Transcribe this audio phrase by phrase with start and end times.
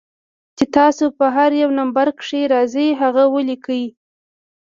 [0.57, 3.83] چې تاسو پۀ هر يو نمبر کښې راځئ هغه وليکئ